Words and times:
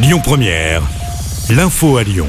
Lyon 0.00 0.20
Première, 0.22 0.80
l'info 1.50 1.96
à 1.96 2.04
Lyon. 2.04 2.28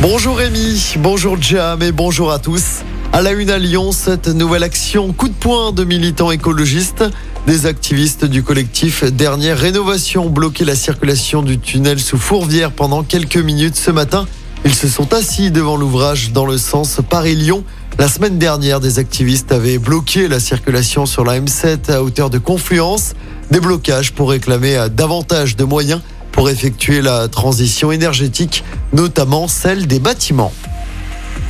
Bonjour 0.00 0.38
Rémi, 0.38 0.96
bonjour 0.98 1.40
Jam 1.40 1.80
et 1.82 1.92
bonjour 1.92 2.32
à 2.32 2.40
tous. 2.40 2.80
À 3.12 3.22
la 3.22 3.30
une 3.30 3.50
à 3.50 3.58
Lyon, 3.58 3.92
cette 3.92 4.26
nouvelle 4.26 4.64
action 4.64 5.12
coup 5.12 5.28
de 5.28 5.34
poing 5.34 5.70
de 5.70 5.84
militants 5.84 6.32
écologistes. 6.32 7.04
Des 7.46 7.66
activistes 7.66 8.24
du 8.24 8.42
collectif 8.42 9.04
Dernière 9.04 9.56
Rénovation 9.56 10.26
ont 10.26 10.30
bloqué 10.30 10.64
la 10.64 10.74
circulation 10.74 11.42
du 11.42 11.60
tunnel 11.60 12.00
sous 12.00 12.18
Fourvière 12.18 12.72
pendant 12.72 13.04
quelques 13.04 13.36
minutes 13.36 13.76
ce 13.76 13.92
matin. 13.92 14.26
Ils 14.64 14.74
se 14.74 14.88
sont 14.88 15.14
assis 15.14 15.52
devant 15.52 15.76
l'ouvrage 15.76 16.32
dans 16.32 16.44
le 16.44 16.58
sens 16.58 16.98
Paris-Lyon. 17.08 17.62
La 18.00 18.08
semaine 18.08 18.36
dernière, 18.36 18.80
des 18.80 18.98
activistes 18.98 19.52
avaient 19.52 19.78
bloqué 19.78 20.26
la 20.26 20.40
circulation 20.40 21.06
sur 21.06 21.24
la 21.24 21.38
M7 21.38 21.92
à 21.92 22.02
hauteur 22.02 22.30
de 22.30 22.38
Confluence. 22.38 23.14
Des 23.52 23.60
blocages 23.60 24.10
pour 24.12 24.30
réclamer 24.30 24.86
davantage 24.90 25.54
de 25.54 25.62
moyens 25.62 26.00
pour 26.40 26.48
effectuer 26.48 27.02
la 27.02 27.28
transition 27.28 27.92
énergétique, 27.92 28.64
notamment 28.94 29.46
celle 29.46 29.86
des 29.86 29.98
bâtiments. 29.98 30.54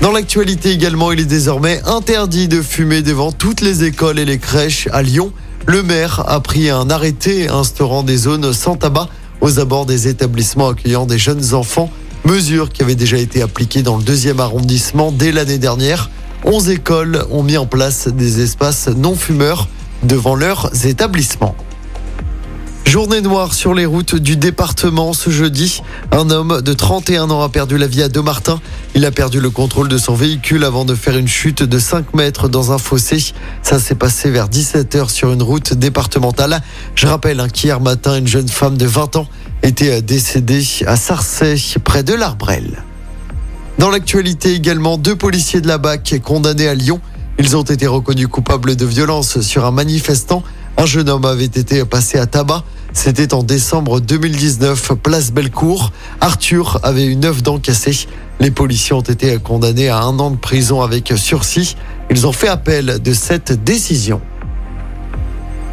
Dans 0.01 0.10
l'actualité 0.10 0.73
également, 0.73 1.12
il 1.12 1.20
est 1.20 1.27
désormais 1.27 1.80
interdit 1.87 2.48
de 2.48 2.60
fumer 2.60 3.01
devant 3.01 3.30
toutes 3.30 3.60
les 3.60 3.84
écoles 3.84 4.18
et 4.18 4.24
les 4.24 4.38
crèches 4.38 4.88
à 4.91 5.02
Lyon. 5.02 5.32
Le 5.66 5.84
maire 5.84 6.24
a 6.27 6.41
pris 6.41 6.70
un 6.70 6.91
arrêté 6.91 7.48
instaurant 7.48 8.02
des 8.02 8.16
zones 8.16 8.52
sans 8.52 8.74
tabac 8.74 9.09
aux 9.41 9.60
abords 9.60 9.87
des 9.87 10.09
établissements 10.09 10.70
accueillant 10.70 11.07
des 11.07 11.18
jeunes 11.18 11.54
enfants, 11.54 11.88
mesure 12.24 12.68
qui 12.70 12.82
avait 12.82 12.96
déjà 12.96 13.18
été 13.18 13.43
appliquée 13.43 13.82
dans 13.82 13.96
le 13.96 14.02
deuxième 14.02 14.41
arrondissement 14.41 15.12
dès 15.12 15.30
l'année 15.30 15.59
dernière. 15.59 16.10
11 16.45 16.68
écoles 16.70 17.24
ont 17.30 17.45
mis 17.45 17.59
en 17.59 17.66
place 17.66 18.09
des 18.09 18.41
espaces 18.41 18.88
non 18.88 19.15
fumeurs 19.15 19.68
devant 20.02 20.34
leurs 20.34 20.84
établissements. 20.84 21.54
Journée 22.91 23.21
noire 23.21 23.55
sur 23.55 23.73
les 23.73 23.87
routes 23.87 24.17
du 24.17 24.37
département 24.37 25.12
ce 25.12 25.30
jeudi. 25.30 25.80
Un 26.11 26.29
homme 26.29 26.61
de 26.61 26.73
31 26.73 27.30
ans 27.30 27.41
a 27.41 27.49
perdu 27.49 27.79
la 27.79 27.87
vie 27.87 28.03
à 28.03 28.09
Domartin. 28.09 28.61
Il 28.97 29.07
a 29.07 29.13
perdu 29.13 29.38
le 29.38 29.49
contrôle 29.49 29.87
de 29.87 29.97
son 29.97 30.13
véhicule 30.13 30.65
avant 30.65 30.85
de 30.85 30.97
faire 30.97 31.16
une 31.16 31.29
chute 31.29 31.63
de 31.63 31.79
5 31.79 32.15
mètres 32.15 32.49
dans 32.49 32.73
un 32.73 32.79
fossé. 32.79 33.32
Ça 33.63 33.79
s'est 33.79 33.95
passé 33.95 34.29
vers 34.29 34.49
17h 34.49 35.09
sur 35.09 35.30
une 35.30 35.41
route 35.41 35.73
départementale. 35.73 36.63
Je 36.97 37.07
rappelle 37.07 37.38
hein, 37.38 37.47
qu'hier 37.49 37.80
matin, 37.80 38.19
une 38.19 38.27
jeune 38.27 38.49
femme 38.49 38.77
de 38.77 38.87
20 38.87 39.15
ans 39.15 39.29
était 39.63 40.02
décédée 40.02 40.65
à 40.85 40.97
Sarcey, 40.97 41.54
près 41.85 42.02
de 42.02 42.15
l'Arbrel. 42.15 42.82
Dans 43.79 43.91
l'actualité 43.91 44.52
également, 44.52 44.99
deux 44.99 45.15
policiers 45.15 45.60
de 45.60 45.69
la 45.69 45.79
BAC 45.79 46.21
condamnés 46.25 46.66
à 46.66 46.75
Lyon. 46.75 47.01
Ils 47.38 47.57
ont 47.57 47.63
été 47.63 47.87
reconnus 47.87 48.27
coupables 48.27 48.75
de 48.75 48.85
violence 48.85 49.43
sur 49.43 49.65
un 49.65 49.71
manifestant. 49.71 50.43
Un 50.77 50.87
jeune 50.87 51.09
homme 51.09 51.25
avait 51.25 51.45
été 51.45 51.85
passé 51.85 52.19
à 52.19 52.27
tabac. 52.27 52.65
C'était 52.93 53.35
en 53.35 53.43
décembre 53.43 54.01
2019, 54.01 54.95
place 55.02 55.33
Bellecour. 55.33 55.93
Arthur 56.21 56.80
avait 56.83 57.05
eu 57.05 57.16
neuf 57.16 57.43
dents 57.43 57.59
cassées. 57.59 58.07
Les 58.41 58.51
policiers 58.51 58.95
ont 58.95 59.01
été 59.01 59.37
condamnés 59.38 59.88
à 59.88 60.01
un 60.01 60.19
an 60.19 60.30
de 60.30 60.37
prison 60.37 60.82
avec 60.82 61.13
sursis. 61.16 61.77
Ils 62.10 62.27
ont 62.27 62.32
fait 62.32 62.49
appel 62.49 63.01
de 63.01 63.13
cette 63.13 63.63
décision. 63.65 64.21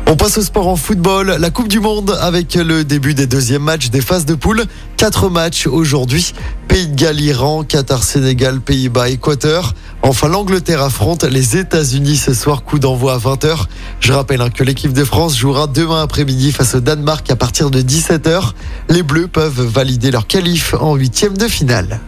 On 0.09 0.15
passe 0.15 0.37
au 0.37 0.41
sport 0.41 0.67
en 0.67 0.77
football. 0.77 1.35
La 1.39 1.49
Coupe 1.49 1.67
du 1.67 1.79
Monde 1.79 2.17
avec 2.21 2.55
le 2.55 2.85
début 2.85 3.13
des 3.13 3.27
deuxièmes 3.27 3.63
matchs 3.63 3.89
des 3.89 3.99
phases 3.99 4.25
de 4.25 4.35
poule. 4.35 4.63
Quatre 4.95 5.29
matchs 5.29 5.67
aujourd'hui. 5.67 6.33
Pays 6.69 6.87
de 6.87 6.95
Galles, 6.95 7.19
Iran, 7.19 7.63
Qatar, 7.63 8.03
Sénégal, 8.03 8.61
Pays-Bas, 8.61 9.09
Équateur. 9.09 9.73
Enfin, 10.03 10.29
l'Angleterre 10.29 10.81
affronte 10.81 11.23
les 11.23 11.57
États-Unis 11.57 12.17
ce 12.17 12.33
soir, 12.33 12.63
coup 12.63 12.79
d'envoi 12.79 13.13
à 13.13 13.17
20h. 13.17 13.65
Je 13.99 14.13
rappelle 14.13 14.41
hein, 14.41 14.49
que 14.49 14.63
l'équipe 14.63 14.93
de 14.93 15.03
France 15.03 15.37
jouera 15.37 15.67
demain 15.67 16.01
après-midi 16.01 16.51
face 16.51 16.75
au 16.75 16.79
Danemark 16.79 17.29
à 17.29 17.35
partir 17.35 17.71
de 17.71 17.81
17h. 17.81 18.53
Les 18.89 19.03
Bleus 19.03 19.27
peuvent 19.27 19.61
valider 19.61 20.11
leur 20.11 20.27
qualif 20.27 20.75
en 20.79 20.95
huitième 20.95 21.35
de 21.37 21.47
finale. 21.47 21.99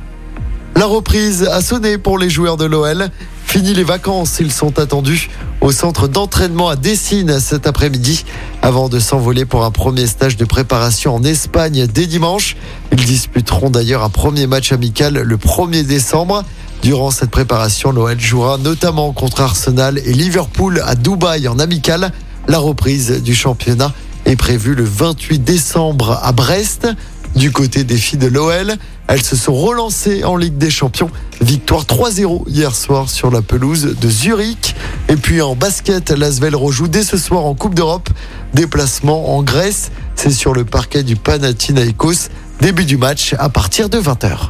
La 0.76 0.86
reprise 0.86 1.44
a 1.44 1.62
sonné 1.62 1.98
pour 1.98 2.17
les 2.17 2.30
joueurs 2.30 2.56
de 2.56 2.64
l'OL. 2.64 3.10
Fini 3.45 3.73
les 3.73 3.84
vacances, 3.84 4.38
ils 4.40 4.52
sont 4.52 4.80
attendus 4.80 5.30
au 5.60 5.71
centre 5.71 6.08
d'entraînement 6.08 6.70
à 6.70 6.76
Dessine 6.76 7.39
cet 7.39 7.67
après-midi 7.67 8.23
avant 8.61 8.88
de 8.88 9.00
s'envoler 9.00 9.44
pour 9.44 9.66
un 9.66 9.71
premier 9.71 10.08
stage 10.08 10.38
de 10.38 10.45
préparation 10.45 11.16
en 11.16 11.23
Espagne 11.23 11.88
dès 11.88 12.06
dimanche. 12.06 12.56
Ils 12.92 13.04
disputeront 13.04 13.71
d'ailleurs 13.71 14.04
un 14.04 14.10
premier 14.10 14.48
match 14.48 14.71
amical 14.71 15.16
le 15.16 15.38
1er 15.38 15.83
décembre. 15.83 16.45
Durant 16.82 17.12
cette 17.12 17.30
préparation, 17.30 17.92
l'OL 17.92 18.20
jouera 18.20 18.58
notamment 18.58 19.12
contre 19.12 19.42
Arsenal 19.42 19.98
et 19.98 20.14
Liverpool 20.14 20.82
à 20.86 20.95
Dubaï 20.95 21.48
en 21.48 21.60
amical. 21.60 22.12
La 22.48 22.58
reprise 22.58 23.22
du 23.22 23.36
championnat 23.36 23.94
est 24.26 24.38
prévue 24.38 24.76
le 24.76 24.86
28 24.86 25.39
décembre 25.39 26.20
à 26.23 26.32
Brest. 26.32 26.88
Du 27.36 27.52
côté 27.52 27.84
des 27.84 27.98
filles 27.98 28.18
de 28.18 28.28
l'OL, 28.28 28.76
elles 29.08 29.22
se 29.22 29.36
sont 29.36 29.54
relancées 29.54 30.23
en 30.23 30.38
Ligue 30.38 30.58
des 30.58 30.72
Champions. 30.72 31.12
Victoire 31.42 31.84
3-0 31.84 32.44
hier 32.48 32.73
soir 32.73 33.10
sur 33.10 33.30
la 33.30 33.42
pelouse 33.42 33.95
de 34.00 34.10
Zurich. 34.10 34.73
Et 35.10 35.16
puis 35.16 35.42
en 35.42 35.56
basket, 35.56 36.12
l'Asvel 36.12 36.56
rejoue 36.56 36.88
dès 36.88 37.04
ce 37.04 37.18
soir 37.18 37.45
en 37.45 37.56
Coupe 37.56 37.76
d'Europe. 37.76 38.10
Déplacement 38.54 39.36
en 39.36 39.44
Grèce, 39.44 39.92
c'est 40.16 40.32
sur 40.32 40.54
le 40.54 40.64
parquet 40.64 41.04
du 41.04 41.18
Panathinaikos. 41.18 42.30
Début 42.62 42.86
du 42.86 42.98
match 42.98 43.36
à 43.38 43.50
partir 43.50 43.89
de 43.89 44.00
20h. 44.00 44.50